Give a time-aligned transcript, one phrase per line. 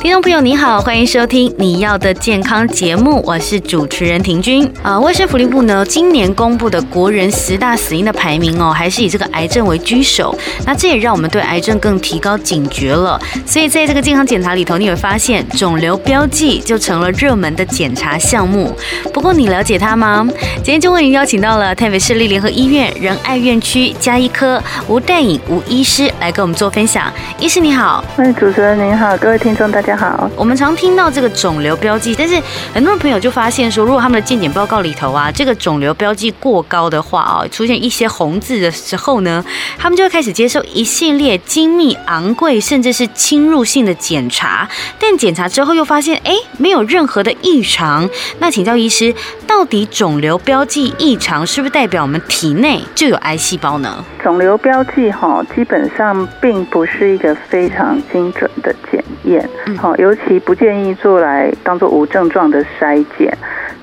[0.00, 4.98] 听众朋友，你好，欢迎收听你要的健康节目，我是主持人婷君啊。
[5.00, 10.36] 卫生福利部呢，今年公布的国人十大死因的排名哦，还是以这个癌症为居首。
[10.64, 13.20] 那这也让我们对癌症更提高警觉了。
[13.44, 18.72] 所以在这个健康检查里头，你会发现肿瘤标记就成了热门的检查项目。
[19.12, 20.26] 不过你了解它吗？
[20.56, 27.12] 今天就为您邀请到了台北市立联合医院仁爱院区加医科吴岱颖吴医师来跟我们做分享。
[27.40, 30.08] 医师你好，喂，主持人您好，各位听众大家好。
[30.08, 32.40] 好，我们常听到这个肿瘤标记，但是
[32.72, 39.44] 很多朋友就发现说，如果他们的健检报告里头啊，这个肿瘤标记过高的话啊，出现一些红字的时候呢，
[39.76, 44.66] 他们就会开始接受一系列精密、昂贵，甚至是侵入性的检查。
[44.98, 48.08] 但检查之后又发现，哎，没有任何的异常。
[48.38, 49.14] 那请教医师，
[49.46, 54.02] 到底肿瘤标记异常是不是代表我们体内就有癌细胞呢？
[54.22, 59.48] 肿瘤标记哈，基本上并不是一个非常精准的检验，
[59.80, 63.38] 好，尤其不建议做来当做无症状的筛检。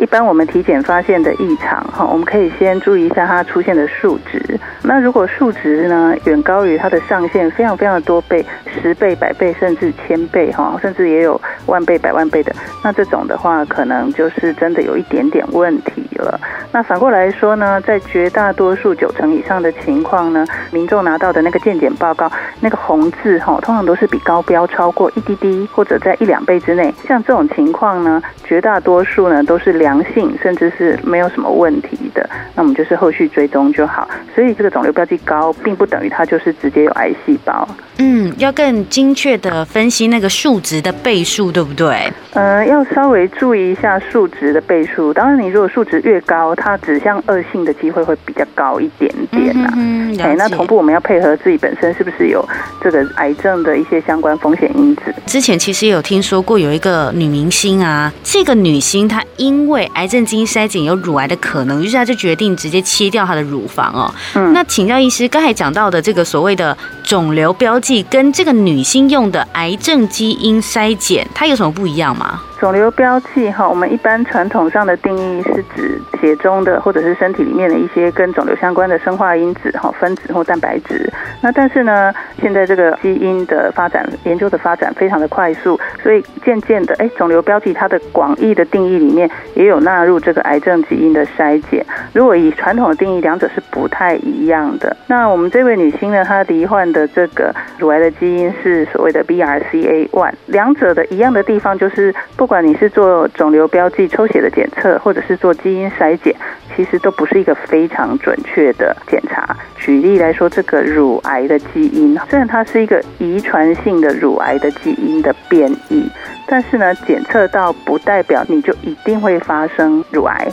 [0.00, 4.58] 一般我们体检发现的异常，哈，我们可以先注意一下它出现的数值。
[4.82, 12.50] 那如果数值呢远高于它的上限，非常非常的多倍，十倍、百倍，甚至千倍，哈，甚至也有万倍、百万倍的，
[12.82, 16.40] 那这种的话，可能就是真的有一点点问题了。
[16.72, 26.94] 那反过来说呢，在绝大多数九成以上的情况呢，民众拿到的那个健检报告，那个红字，哈，通常都是比高标超过一滴滴，或者在一两倍之内。
[27.06, 29.89] 像这种情况呢，绝大多数呢都是两。
[29.90, 34.08] 良性，甚至是没有什么问题的，那我们就是后续追踪就好。
[34.34, 37.68] 所以这个肿瘤标记高，并不等于它就是直接有癌细胞。
[37.98, 42.10] 嗯，要更精确的分析那个数值的倍数，对不对？
[42.32, 45.12] 呃，要稍微注意一下数值的倍数。
[45.12, 49.54] 当然，你如果数值越高，它指向恶性的机会会比较高一点点。
[49.76, 52.46] 嗯，哎，那同步我们要配合自己本身是不是有
[52.80, 55.02] 这个癌症的一些相关风险因子。
[55.26, 64.14] 之前其实也有听说过有一个女明星啊，这个女星她因为癌症基因筛检有乳癌的可能，于是他就决定直接切掉他的乳房哦。
[64.34, 66.76] 嗯，那请教医师，刚才讲到的这个所谓的
[67.10, 72.40] 肿瘤标记，跟这个女星用的癌症基因筛检，它有什么不一样吗？
[72.60, 81.10] 肿瘤标记哈，我们一般传统上的定义是指血中的或者是身体里面的一些跟肿瘤相关的生化因子哈，分子或蛋白质。
[81.40, 91.84] 那但是呢，现在这个基因的发展研究的发展非常的快速，所以渐渐的，哎，肿瘤标记它的广义的定义里面也有纳入这个癌症基因的筛检。
[92.12, 94.94] 如果以传统的定义，两者是不太一样的。
[95.06, 102.14] 那我们这位女星呢，她罹患的的这个乳癌的基因是所谓的 BRCA1，两者的一样的地方就是。
[102.36, 106.34] 不管你是做肿瘤标记抽血的检测，或者是做基因筛检，
[106.74, 109.54] 其实都不是一个非常准确的检查。
[109.76, 116.10] 举例来说，这个乳癌的基因，虽然它是一个遗传性的乳癌的基因的变异，
[116.46, 120.48] 但是呢，检测到不代表你就一定会发生乳癌。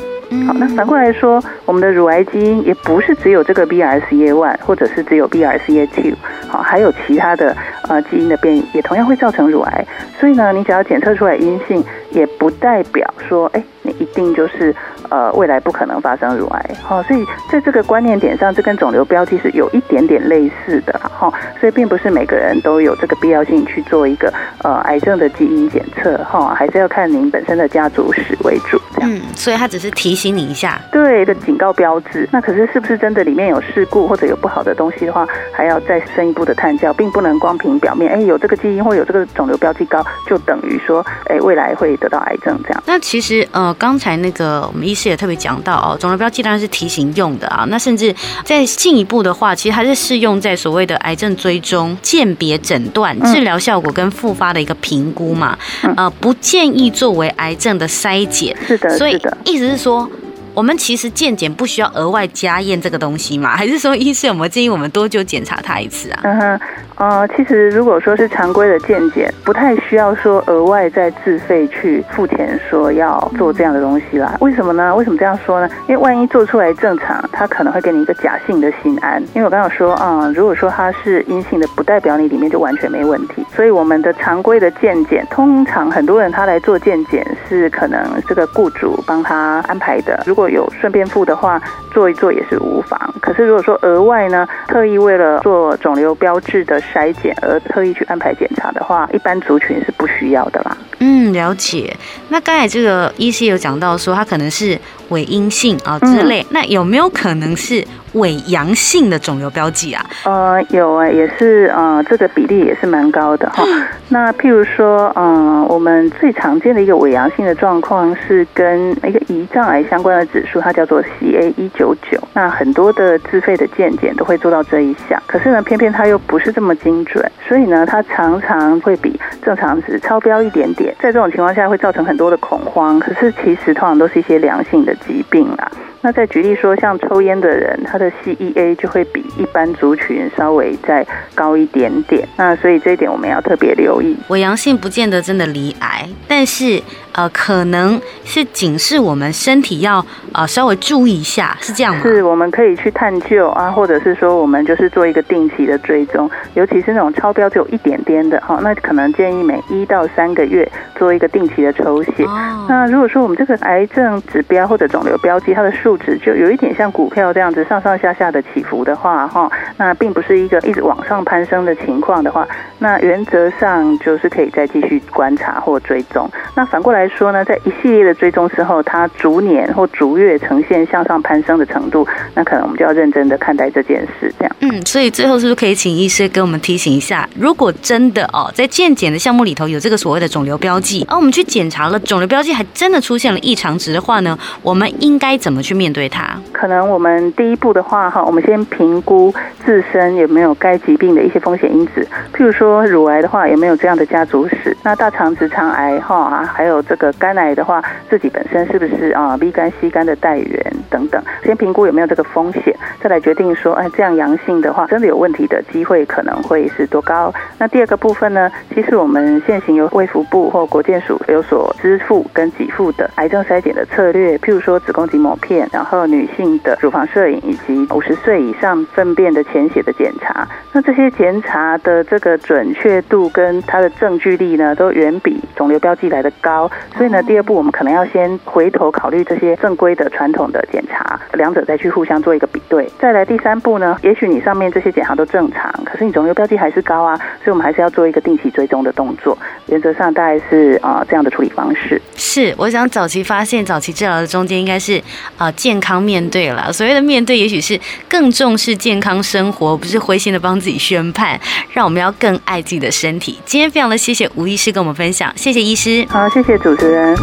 [0.46, 6.14] 好，那反过来说，我们的乳癌基因也不是只有这个 B R C A one 或者是只有 B R C A two，
[6.48, 7.56] 好，还有其他的
[7.88, 9.86] 呃基因的变异，也同样会造成乳癌。
[10.20, 11.84] 所以呢，你只要检测出来阴性，
[12.18, 14.76] 也不代表说，哎，你一定就是。
[15.10, 24.34] 呃，未来不可能发生乳癌，哈，所以在这个观念点上，这跟肿瘤标记是有一点点类似的，哈，所以并不是每个人都有这个必要性去做一个
[24.64, 29.10] 呃癌症的基因检测，哈，还是要看您本身的家族史为主，这样。
[29.10, 32.28] 嗯，所以他只是提醒你一下，对的警告标志。
[32.30, 42.84] 那可是是不是真的里面有事故或者有不好的东西的话，还要再深一步的探究，并不能光凭表面，哎，有这个基因或有这个肿瘤标记高，就等于说，哎，未来会得到癌症这样。
[42.86, 47.66] 那其实呃，刚才那个我们医师也特别讲到哦，肿瘤标记当然是提醒用的啊。
[47.70, 48.14] 那甚至
[48.44, 55.58] 再进一步的话，其实还是适用在所谓的癌症追踪、鉴别、诊断、治疗效果跟复发的一个评估嘛。
[55.96, 58.56] 呃，不建议作为癌症的筛检。
[58.66, 60.10] 是的，所以意思是说。
[60.58, 63.50] 我们其实健检不需要额外加验这个东西吗？
[63.56, 66.20] 还是说医生有没有建议我们多久检查它一次啊？
[66.24, 66.60] 嗯哼，
[66.96, 74.36] 呃，其实如果说是常规的健检，不太需要说额外再自费去付钱，说要做这样的东西啦。
[74.40, 74.96] 为什么呢？
[74.96, 75.70] 为什么这样说呢？
[75.88, 79.22] 因为万一做出来正常，它可能会给你一个假性的心安。
[79.36, 83.46] 因为我刚刚说啊、嗯，如果说它是阴性的，不代表你里面就完全没问题。
[83.56, 90.24] 所以我们的常规的健检，通常很多人他来做健检是可能这个雇主帮他安排的。
[90.26, 91.62] 如果果有顺便付的话，
[91.92, 92.98] 做一做也是无妨。
[93.22, 100.78] 可是如果说额外呢，特意为了做肿瘤标志的筛检而特意去安排检查的话，一般族群是不需要的啦。
[101.00, 101.96] 嗯，了解。
[102.30, 104.80] 那刚才这个医师有讲到说，他可能是
[105.10, 107.86] 伪阴性啊之类，嗯、那有没有可能是
[108.18, 110.06] 伪阳性的肿瘤标记啊？
[110.26, 113.64] 呃，有啊，也是呃，这个比例也是蛮高的哈。
[114.10, 122.20] 那譬如说，嗯、呃，我们最常见的一个伪阳性的状况是跟一个胰脏癌相关的指数，它叫做 CA 一九九。
[122.34, 130.96] 那很多的自费的健检都会做到这一项，可是呢，偏偏它又不是这么精准，所以呢，它常常会比正常值超标一点点。
[131.00, 133.00] 在这种情况下，会造成很多的恐慌。
[133.00, 135.70] 可是其实通常都是一些良性的疾病啦。
[136.08, 141.06] 那再举例说，像抽烟的人，他的 CEA 就会比一般族群稍微再
[141.36, 142.26] 高一点点。
[142.38, 144.16] 那所以这一点我们要特别留意。
[144.30, 146.82] 我阳性不见得真的罹癌，但是
[147.18, 152.02] 呃，可能是警示我们身体要呃稍微注意一下，是这样吗？
[152.04, 162.24] 是，我们可以去探究啊，或者是说我们就是做一个定期的追踪，尤其是那种超标只有一点点的哈，那可能建议每一到三个月做一个定期的抽血。
[162.26, 172.48] 哦、那如果说我们这个癌症指标或者肿瘤标记，它的数值就有一点像股票这样子上上下下的起伏的话，哈，那并不是一个一直往上攀升的情况的话，
[172.78, 176.30] 那原则上就是可以再继续观察或追踪。
[176.54, 184.56] 那反过来说呢，在一系列的追踪之后，它逐年或逐月呈现向上攀升的程度，那可能我们就要认真的看待这件事，这样。
[184.60, 196.28] 嗯，所以最后是不是可以请医师给我们提醒一下，如果真的哦，在健检的项目里头有这个所谓的肿瘤标记，而我们去检查了肿瘤标记还真的出现了异常值的话呢，我们应该怎么去面对它？
[196.52, 199.34] 可能我们第一步的话，哈，我们先评估
[199.66, 204.76] 自身有没有该疾病的一些风险因子，譬如说乳癌的话，有没有这样的家族史？
[204.84, 217.34] 那大肠直肠癌哈啊，还有这个肝癌的话，自己本身是不是啊 B 肝 C 肝的带原等等，先评估有没有这个风险，再来决定说，哎，这样阳性的话，真的有问题的机会可能会是多高？
[217.58, 226.58] 那第二个部分呢，其实我们现行由卫福部或国健署有所支付跟给付的癌症筛检的策略，譬如说子宫颈抹片，然后女性。
[226.64, 236.68] 的乳房摄影以及五十岁以上粪便的潜血的检查，那这些检查的这个准确度跟它的证据力呢，都远比肿瘤标记来的高。
[236.98, 242.90] 所以呢，第二步我们可能要先回头考虑这些正规的传统的检查，两者再去互相做一个比对。
[243.00, 249.38] 再来第三步呢，也许你上面这些检查都正常，可是你肿瘤标记还是高啊，所以我们还是要做一个定期追踪的动作。
[249.68, 252.02] 原则上大概是啊、呃、这样的处理方式。
[252.16, 254.98] 是，我想早期发现、早期治疗的中间应该是
[255.38, 256.72] 啊、呃、健康面对了。
[256.72, 261.40] 所谓的面对，也许是更重视健康生活，不是灰心的帮自己宣判，
[261.72, 263.40] 让我们要更爱自己的身体。
[263.46, 266.06] 今天非常的谢谢吴医师跟我们分享，谢谢医师。
[266.10, 267.16] 好，谢谢主持人。